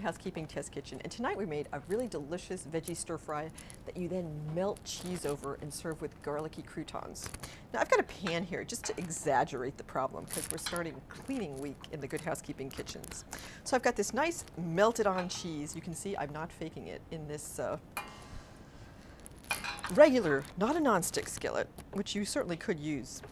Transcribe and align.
Housekeeping 0.00 0.48
Test 0.48 0.72
Kitchen, 0.72 1.00
and 1.04 1.12
tonight 1.12 1.36
we 1.36 1.46
made 1.46 1.68
a 1.72 1.80
really 1.86 2.08
delicious 2.08 2.66
veggie 2.66 2.96
stir 2.96 3.16
fry 3.16 3.48
that 3.84 3.96
you 3.96 4.08
then 4.08 4.28
melt 4.56 4.82
cheese 4.82 5.24
over 5.24 5.56
and 5.62 5.72
serve 5.72 6.02
with 6.02 6.20
garlicky 6.22 6.62
croutons. 6.62 7.28
Now 7.72 7.78
I've 7.78 7.88
got 7.88 8.00
a 8.00 8.02
pan 8.02 8.42
here 8.42 8.64
just 8.64 8.82
to 8.86 8.98
exaggerate 8.98 9.76
the 9.76 9.84
problem 9.84 10.24
because 10.24 10.50
we're 10.50 10.58
starting 10.58 11.00
cleaning 11.08 11.56
week 11.60 11.76
in 11.92 12.00
the 12.00 12.08
Good 12.08 12.22
Housekeeping 12.22 12.68
kitchens. 12.68 13.24
So 13.62 13.76
I've 13.76 13.84
got 13.84 13.94
this 13.94 14.12
nice 14.12 14.44
melted 14.58 15.06
on 15.06 15.28
cheese. 15.28 15.76
You 15.76 15.80
can 15.80 15.94
see 15.94 16.16
I'm 16.16 16.32
not 16.32 16.50
faking 16.50 16.88
it 16.88 17.02
in 17.12 17.28
this 17.28 17.60
uh, 17.60 17.78
regular, 19.94 20.42
not 20.58 20.74
a 20.74 20.80
nonstick 20.80 21.28
skillet, 21.28 21.68
which 21.92 22.16
you 22.16 22.24
certainly 22.24 22.56
could 22.56 22.80
use. 22.80 23.22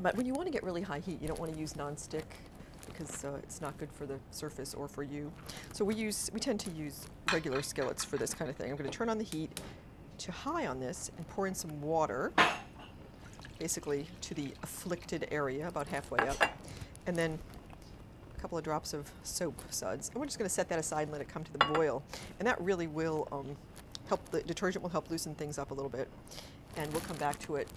But 0.00 0.16
when 0.16 0.26
you 0.26 0.34
want 0.34 0.48
to 0.48 0.52
get 0.52 0.64
really 0.64 0.82
high 0.82 0.98
heat, 0.98 1.22
you 1.22 1.28
don't 1.28 1.38
want 1.38 1.52
to 1.52 1.58
use 1.58 1.74
nonstick 1.74 2.24
because 2.86 3.24
uh, 3.24 3.38
it's 3.42 3.60
not 3.60 3.76
good 3.78 3.92
for 3.92 4.06
the 4.06 4.18
surface 4.30 4.74
or 4.74 4.88
for 4.88 5.02
you. 5.02 5.32
So 5.72 5.84
we 5.84 5.94
use, 5.94 6.30
we 6.32 6.40
tend 6.40 6.60
to 6.60 6.70
use 6.70 7.06
regular 7.32 7.62
skillets 7.62 8.04
for 8.04 8.16
this 8.16 8.34
kind 8.34 8.50
of 8.50 8.56
thing. 8.56 8.70
I'm 8.70 8.76
going 8.76 8.90
to 8.90 8.96
turn 8.96 9.08
on 9.08 9.18
the 9.18 9.24
heat 9.24 9.60
to 10.18 10.32
high 10.32 10.66
on 10.66 10.80
this 10.80 11.10
and 11.16 11.28
pour 11.28 11.46
in 11.46 11.54
some 11.54 11.80
water, 11.80 12.32
basically 13.58 14.06
to 14.22 14.34
the 14.34 14.52
afflicted 14.62 15.28
area, 15.30 15.68
about 15.68 15.86
halfway 15.88 16.20
up, 16.26 16.42
and 17.06 17.16
then 17.16 17.38
a 18.36 18.40
couple 18.40 18.56
of 18.56 18.64
drops 18.64 18.92
of 18.94 19.10
soap 19.22 19.60
suds. 19.70 20.08
And 20.08 20.18
we're 20.18 20.26
just 20.26 20.38
going 20.38 20.48
to 20.48 20.54
set 20.54 20.68
that 20.68 20.78
aside 20.78 21.02
and 21.02 21.12
let 21.12 21.20
it 21.20 21.28
come 21.28 21.44
to 21.44 21.52
the 21.52 21.64
boil. 21.66 22.02
And 22.38 22.46
that 22.46 22.60
really 22.60 22.86
will 22.86 23.28
um, 23.32 23.56
help, 24.08 24.24
the 24.30 24.42
detergent 24.42 24.82
will 24.82 24.90
help 24.90 25.10
loosen 25.10 25.34
things 25.34 25.58
up 25.58 25.70
a 25.70 25.74
little 25.74 25.90
bit. 25.90 26.08
And 26.76 26.90
we'll 26.92 27.02
come 27.02 27.16
back 27.16 27.38
to 27.40 27.56
it 27.56 27.68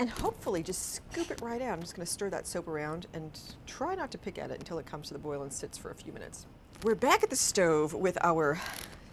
and 0.00 0.08
hopefully 0.08 0.62
just 0.62 0.94
scoop 0.94 1.30
it 1.30 1.42
right 1.42 1.60
out. 1.60 1.74
I'm 1.74 1.82
just 1.82 1.94
going 1.94 2.06
to 2.06 2.10
stir 2.10 2.30
that 2.30 2.46
soap 2.46 2.68
around 2.68 3.06
and 3.12 3.38
try 3.66 3.94
not 3.94 4.10
to 4.12 4.18
pick 4.18 4.38
at 4.38 4.50
it 4.50 4.58
until 4.58 4.78
it 4.78 4.86
comes 4.86 5.08
to 5.08 5.12
the 5.12 5.20
boil 5.20 5.42
and 5.42 5.52
sits 5.52 5.76
for 5.76 5.90
a 5.90 5.94
few 5.94 6.10
minutes. 6.10 6.46
We're 6.82 6.94
back 6.94 7.22
at 7.22 7.28
the 7.28 7.36
stove 7.36 7.92
with 7.92 8.16
our 8.24 8.58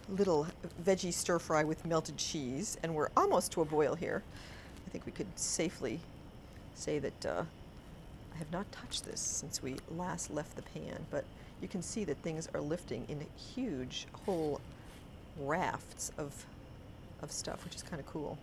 little 0.08 0.48
veggie 0.86 1.12
stir 1.12 1.40
fry 1.40 1.66
with 1.66 1.86
melted 1.86 2.16
cheese, 2.16 2.78
and 2.82 2.96
we're 2.96 3.10
almost 3.18 3.52
to 3.52 3.62
a 3.62 3.66
boil 3.66 3.96
here. 3.96 4.24
I 4.88 4.90
think 4.90 5.06
we 5.06 5.12
could 5.12 5.28
safely 5.38 6.00
say 6.74 7.00
that 7.00 7.26
uh, 7.26 7.44
I 8.34 8.38
have 8.38 8.52
not 8.54 8.72
touched 8.72 9.04
this 9.04 9.20
since 9.20 9.62
we 9.62 9.76
last 9.98 10.32
left 10.32 10.56
the 10.56 10.62
pan, 10.62 11.06
but 11.12 11.26
you 11.62 11.68
can 11.68 11.82
see 11.82 12.06
that 12.06 12.16
things 12.20 12.48
are 12.54 12.62
lifting 12.62 13.06
in 13.10 13.26
huge 13.36 14.08
whole 14.26 14.62
rafts 15.42 16.14
of, 16.18 16.46
of 17.22 17.30
stuff, 17.30 17.66
which 17.66 17.76
is 17.76 17.84
kind 17.84 18.00
of 18.00 18.06
cool. 18.06 18.38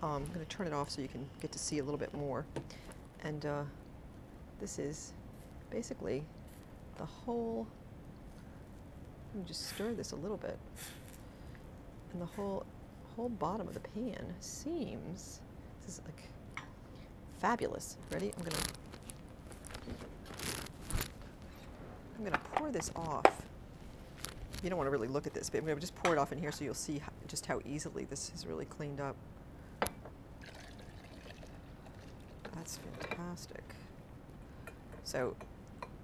Um, 0.00 0.22
I'm 0.22 0.26
going 0.26 0.46
to 0.46 0.56
turn 0.56 0.66
it 0.66 0.72
off 0.72 0.90
so 0.90 1.02
you 1.02 1.08
can 1.08 1.28
get 1.40 1.50
to 1.52 1.58
see 1.58 1.78
a 1.78 1.82
little 1.82 1.98
bit 1.98 2.14
more. 2.14 2.46
And 3.24 3.44
uh, 3.44 3.62
this 4.60 4.78
is 4.78 5.12
basically 5.70 6.24
the 6.98 7.04
whole, 7.04 7.66
let 9.34 9.42
me 9.42 9.48
just 9.48 9.68
stir 9.70 9.94
this 9.94 10.12
a 10.12 10.16
little 10.16 10.36
bit. 10.36 10.56
And 12.12 12.22
the 12.22 12.26
whole, 12.26 12.64
whole 13.16 13.28
bottom 13.28 13.66
of 13.66 13.74
the 13.74 13.80
pan 13.80 14.34
seems, 14.38 15.40
this 15.84 15.94
is 15.96 16.02
like 16.04 16.22
fabulous. 17.38 17.96
Ready? 18.12 18.32
I'm 18.36 18.44
going 18.44 18.52
to, 18.52 18.68
I'm 22.16 22.24
going 22.24 22.32
to 22.32 22.38
pour 22.54 22.70
this 22.70 22.92
off. 22.94 23.42
You 24.62 24.70
don't 24.70 24.76
want 24.76 24.86
to 24.86 24.92
really 24.92 25.08
look 25.08 25.26
at 25.26 25.34
this, 25.34 25.50
but 25.50 25.58
I'm 25.58 25.64
going 25.64 25.76
to 25.76 25.80
just 25.80 25.94
pour 25.96 26.12
it 26.12 26.18
off 26.18 26.30
in 26.30 26.38
here 26.38 26.52
so 26.52 26.64
you'll 26.64 26.74
see 26.74 26.98
how, 26.98 27.10
just 27.26 27.46
how 27.46 27.60
easily 27.64 28.04
this 28.04 28.30
is 28.34 28.46
really 28.46 28.64
cleaned 28.64 29.00
up. 29.00 29.16
That's 32.68 32.80
fantastic. 33.08 33.62
So 35.04 35.34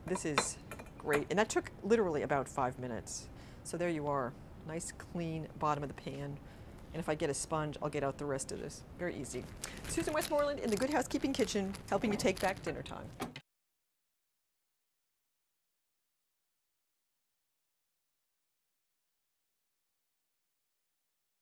this 0.07 0.25
is 0.25 0.57
great. 0.97 1.27
And 1.29 1.39
that 1.39 1.51
took 1.51 1.71
literally 1.83 2.23
about 2.23 2.49
five 2.49 2.79
minutes. 2.79 3.29
So 3.65 3.77
there 3.77 3.91
you 3.91 4.07
are. 4.07 4.33
Nice 4.67 4.91
clean 5.13 5.47
bottom 5.59 5.83
of 5.83 5.91
the 5.91 5.95
pan. 5.95 6.39
And 6.95 7.01
if 7.01 7.09
I 7.11 7.15
get 7.15 7.29
a 7.29 7.35
sponge, 7.35 7.77
I'll 7.83 7.91
get 7.91 8.03
out 8.03 8.17
the 8.17 8.25
rest 8.25 8.51
of 8.51 8.61
this. 8.61 8.83
Very 8.99 9.15
easy. 9.15 9.45
Susan 9.89 10.15
Westmoreland 10.15 10.61
in 10.61 10.71
the 10.71 10.77
Good 10.77 10.91
Housekeeping 10.91 11.35
Kitchen, 11.35 11.75
helping 11.91 12.11
you 12.11 12.17
take 12.17 12.41
back 12.41 12.63
dinner 12.63 12.83
time. 12.83 13.05